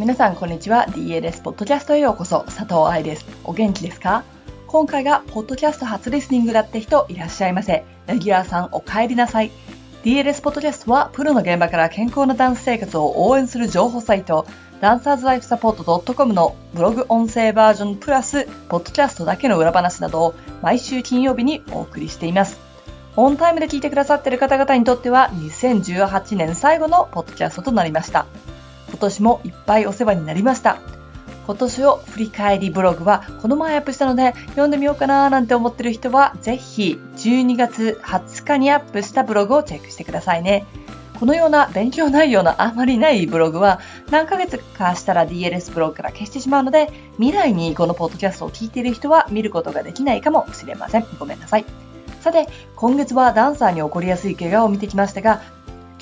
[0.00, 0.86] 皆さんこんにちは。
[0.88, 2.40] DLS ポッドキャストへようこそ。
[2.46, 3.26] 佐藤愛です。
[3.44, 4.24] お元気ですか？
[4.66, 7.84] 今回がポッドキャスト初リスニングだって人いらっしゃいませ。
[8.06, 9.50] レギュラーさんお帰りなさい。
[10.02, 14.46] DLS ポッドキャストはプロの現場から健康なダンス生活を応援する情報サイト。
[14.80, 22.58] ダンサーズライフサポート .com のブログ音声バージョンプラスポッドキャストだけの裏話などを毎週金曜日にお送りしています。
[23.16, 28.24] オンタイムで聞いてくださっている方々にとっては2018年最後のポッドキャストとなりました。
[28.90, 30.78] 今年もいっぱいお世話になりました
[31.46, 40.64] 今年を振り返りブログはこの前アップしたので読んでみようかななんて思ってる人はぜひ12月20日にアップしたブログをチェックしてくださいね。
[41.18, 51.06] このような勉強内容のあまりないブログは何ヶ月かしたら DLS ブログから消してしまうので未来にこのポッドキャストを聞いている人は見ることができないかもしれません。
[51.18, 51.66] ごめんなさい。
[52.20, 55.40] さて、今月はダンサーに起こりやすい怪我を見てきましたが、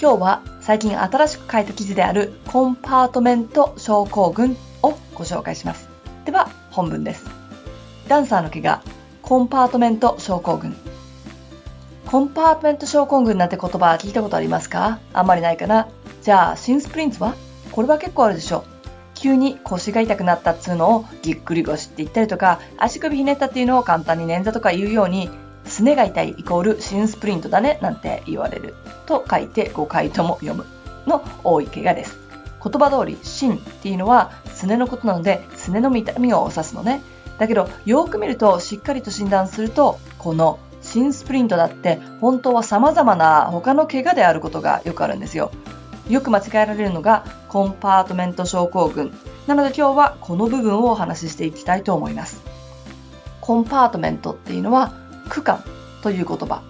[0.01, 5.89] 今日は最近新しく書いた記事であるコンパートメント症候群をご紹介します。
[6.25, 7.27] では、本文です。
[8.07, 8.81] ダンサーの怪我、
[9.23, 10.77] コンパートメント症候群。
[12.07, 15.01] コンパートメント症候群なんて言葉聞いたことありますか？
[15.13, 15.89] あんまりないかな
[16.23, 17.35] じゃあ、シンスプリンツは？
[17.73, 18.63] これは結構あるでしょ。
[19.17, 25.29] 急に腰が痛くなったっつうのをぎっくり腰って言ったりとか、足首ひねったっていうのを簡単に捻挫とか言うように、
[25.69, 28.75] すねが痛いイコールシンスプリントだねなんて言われる
[29.07, 30.65] と書いて5回とも読む
[31.07, 32.19] の多い怪我です。
[32.63, 37.01] 言葉通り、シンっていうのはすねのことなので、すねの痛みを指すのね。
[37.39, 45.51] だけど、よく見るとしっかりと診断すると、このシンスプリントだって本当は様々な他の怪我であることがよくあるんですよ。
[46.09, 49.13] よく間違えられるのがコンパートメント症候群。
[49.47, 52.43] なので今日はこの部分をお話ししていきたいと思います。
[53.41, 54.93] コンパートメントっていうのは
[55.29, 55.63] 区間
[56.03, 56.63] という言葉。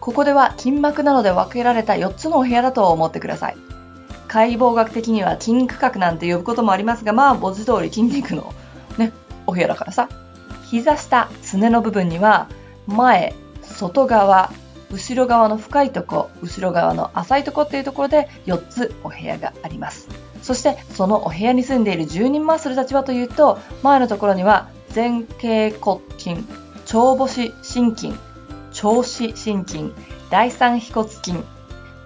[0.00, 3.56] ここでは筋膜などで分けられた4つのお部屋だと思ってください。
[4.28, 8.52] 解剖学的には筋肉核なんて呼ぶこともありますが、まあ文字通り筋肉の
[8.98, 9.12] ね、
[9.46, 10.08] お部屋だからさ。
[10.70, 12.48] 膝下、すねの部分には、
[12.86, 14.50] 前、外側、
[14.90, 20.08] 後ろ側の深いとこ、後ろ側の浅いとこっていうところで4つお部屋があります。
[20.42, 26.44] そしてそのお部屋に住んでいる住人マッスルたちはというと、前のところには前傾骨筋、
[26.92, 28.12] 腸母心筋、
[28.82, 29.92] 腸子心筋、
[30.30, 31.36] 第三腓骨筋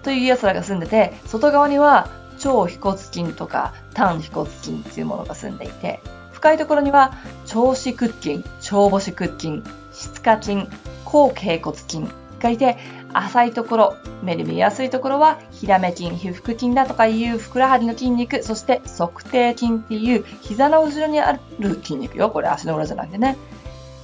[0.01, 2.09] という奴らが住んでて、外側には
[2.39, 5.99] 超腓骨筋とか単腓骨筋っていうものが住んでいて、
[6.31, 7.13] 深いところには
[7.45, 10.67] 超子屈筋、超母子屈筋、質化筋、
[11.03, 12.05] 後頸骨筋
[12.39, 12.77] がいて、
[13.11, 22.29] 浅いところ、目に見やすいところは、ヒラメ筋、皮腹筋だとかいうふくらはぎの筋肉、そして測定筋っていう膝の後ろにある筋肉よ。
[22.29, 23.37] これ足の裏じゃなくてね。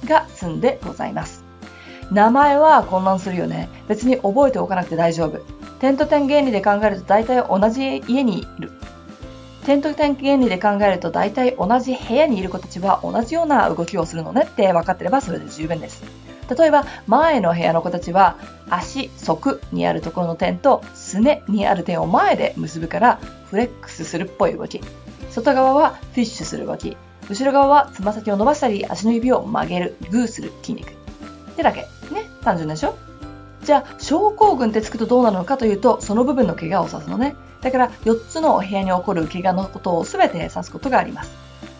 [0.04, 1.44] が住んでございます。
[2.10, 3.68] 名前は混乱するよね。
[3.88, 5.40] 別に覚えておかなくて大丈夫。
[5.80, 8.70] 点と点原理で考えると大体同じ家にいる。
[9.64, 16.02] 点と点原理で考えると大体同じ部屋にいる子たちは同じような動きをするのねって分かってればそれで十分です。
[16.58, 18.36] 例えば前の部屋の子たちは
[18.68, 23.18] 足、側にあるところの点とすねにある点を前で結ぶから
[23.50, 24.80] フレックスするっぽい動き。
[25.30, 26.96] 外側はフィッシュする動き。
[27.28, 30.90] 後ろ側はつま先を伸ばしたり足の指を曲げる、グーする筋肉。
[30.90, 30.92] っ
[31.56, 31.82] てだけ。
[32.12, 32.28] ね。
[32.42, 32.96] 単純でしょ？
[33.62, 37.34] じゃあ、症候群ってつくとどうなるのかというと、その部分の怪我を指すのね。
[37.62, 41.32] だから、4つのお部屋に起こる怪我のことを全て指すことがあります。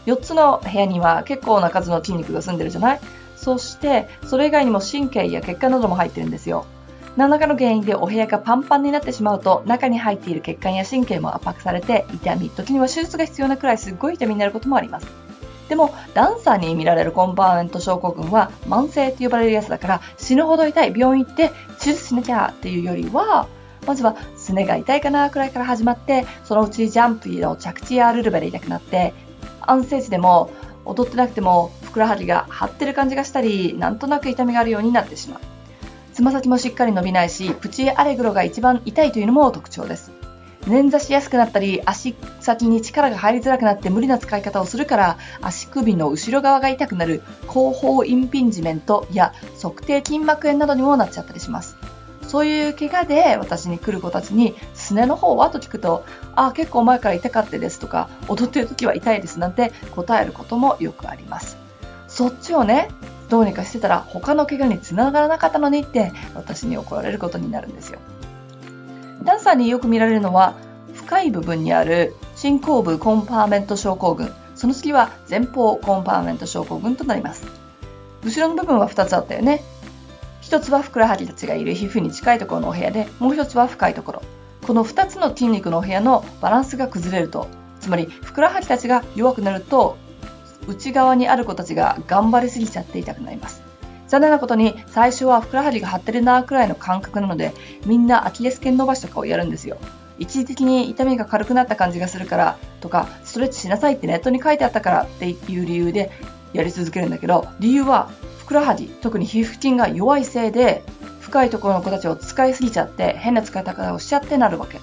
[0.06, 3.00] 4つの部屋には結構な数の筋肉が住んでるじゃない？
[3.36, 6.64] そして、それ以外にも神経や血管なども入ってるんですよ。
[7.16, 15.23] 何らかの原因でお部屋がパンパンになってしまうと、中に入っている血管や神経も圧迫されて、痛み、時には手術が必要なくらいすっごい痛みになることもあります。
[15.74, 23.48] でも、ダンサーに見られるコンパーメント症候群は慢性って呼ばれるやつだから死ぬほど痛い病院行って手術しなきゃっていうよりは、
[23.84, 29.14] まずはすねが痛いかなくらいから始まって、そのうちジャンプの着地やルルベで痛くなって、
[29.62, 30.52] 安静時でも
[30.84, 35.40] 踊ってなくてもふくらはぎが張ってる感じがしたり、なんとなく痛みがあるようになってしまう。
[36.12, 40.12] つま先もしっかり伸びないし、プチアレグロが一番痛いというのも特徴です。
[40.66, 51.76] 捻挫しやすくなったり、足先に力が入りづらくなって無理な使い方をするから、足首の後ろ側が痛くなる後方インピンジメントや測定筋膜炎などにもなっちゃったりします。
[52.22, 55.50] そういう怪我で私に来る子たちに、すねの方は？
[55.50, 61.58] と聞くと、あ、結構前から痛かったですとか、踊ってる時は痛いですなんて答えることもよくあります。
[62.08, 62.88] そっちをね、
[63.28, 67.98] どうにかしてたら他の怪我につながらなかったのにって私に怒られることになるんですよ。
[69.24, 70.54] ダンサーによく見られるのは、
[70.92, 77.46] 深い部分にある進行部コンパーメント症候群、その次は前方コンパーメント症候群となります。
[78.22, 79.62] 後ろの部分は2つあったよね。
[80.42, 84.22] 1つはふくらはぎたちがいる皮膚に近いところのお部屋で、もう1つは深いところ。
[84.66, 87.48] この2つの筋肉のお部屋のバランスが崩れると、
[87.80, 89.96] つまり、ふくらはぎたちが弱くなると、
[90.66, 93.63] 内側にある子たちが頑張りすぎちゃって痛くなります。
[94.08, 97.52] 残念なことに、最初はふくらはぎが張ってるなくらいの感覚なので、
[97.86, 99.78] みんなアキレス腱伸ばしとかをやるんですよ。
[100.18, 106.10] 一時的に痛みが軽くなった感じがするからとか、ストレッチしなさいってネットに書いてあったからっていう理由で
[106.52, 110.82] やり続けるんだけど、理由はふくらはぎ、特に皮膚筋が弱いせいで、
[111.20, 114.78] 深いところの子たちを使いすぎちゃって変な使い方をしちゃってなるわけ。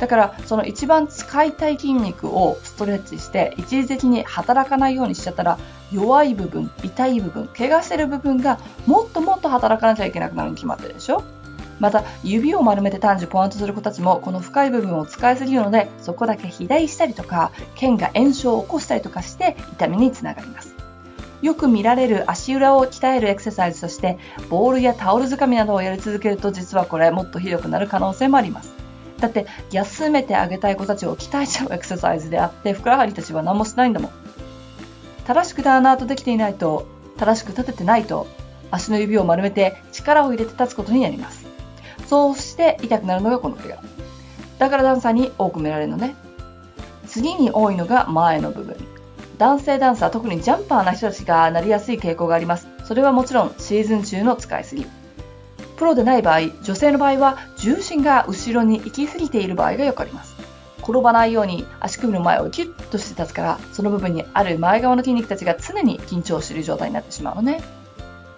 [0.00, 5.58] だからその一番使いたい筋肉をストレッチして一時的に働かないようにしちゃったら
[5.92, 11.22] 弱い部分、痛い部分、怪我してる部分がもっともっと働かなきゃいけなくなるに決まってるでしょ？
[11.80, 20.74] また指を丸めて単純ポイントする子たちもこの深い部分を使いすぎるのでそこだけ肥大したりとか腱が炎症を起こしたりとかして痛みにつながります。
[21.42, 24.18] よく見られる足裏を鍛えるエクササイズとして
[24.50, 28.79] ボールやタオル掴みなどをやり続けると実はこれもっとひどくなる可能性もあります。
[29.20, 34.10] だって休めてあげたい子たちを鍛えちゃうエクササイズであってふくらはぎたちは何もしないんだもん。
[35.26, 36.86] 正しくダーナーとできていないと
[37.16, 38.26] 正しく立ててないと
[38.70, 41.46] 足の指を丸めて力を入れて立つことになります。
[42.06, 43.82] そうして痛くなるのがこの怪我。
[44.58, 46.16] だからダンサーに多く見られるのね。
[47.06, 48.76] 次に多いのが前の部分。
[49.38, 52.68] 男性ダンサー、特にジャンパーな人たちがなりやすい傾向があります。
[52.84, 54.86] それはもちろんシーズン中の使いすぎ。
[55.80, 60.36] プロでない場合、女性の場合は重心が後ろに行き過ぎている場合がよくあります。
[60.82, 67.62] 転ばないように足首の前をキュッとして立つから、その部分にある前側の筋肉たちが常に緊張している状態になってしまうのね。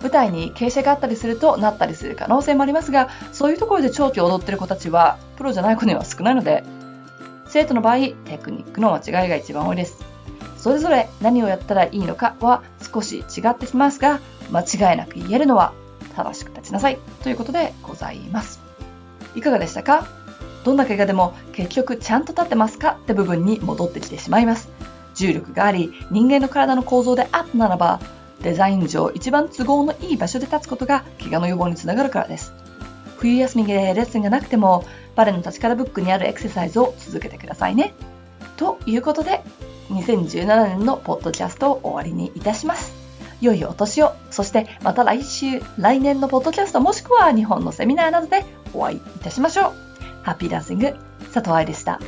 [0.02, 6.62] 舞台に傾斜があったりするとなったりする可能性もありますが、そういうところで長期踊ってる子たちは、プロじゃない子には少ないので、
[7.48, 10.04] 生徒の場合、テクニックの間違いが一番多いです。
[10.58, 14.20] それぞれ何をやったらいいのかは少し違ってきますが、
[14.52, 15.72] 間違いなく言えるのは
[16.12, 18.60] 正しく立ちなさいということでございます。
[19.34, 20.06] いかがでしたか？
[20.64, 22.98] どんな怪我でも結局ちゃんと立ってますか？
[23.02, 24.68] って部分に戻ってきてしまいます。
[25.14, 28.00] 重力があり、人間の体の構造であったならば、
[28.42, 32.52] デザイン上一番都合のいい場所で立つことが怪我の予防につながるからです。
[33.18, 34.84] 冬休みでレッスンがなくても、
[35.14, 37.94] バレの立ち方ブックにあるエクササイズを続けてくださいね。
[38.56, 39.42] ということで、
[39.90, 43.01] 2017年のポッドキャストを終わりにいたします。
[43.42, 49.72] 良いお年を、そしてまた来週、来年のポッドキャストもしくは日本のセミナーなどでお会いいたしましょう。
[50.22, 50.94] ハッピーダンシング、
[51.34, 52.00] 佐藤愛でした。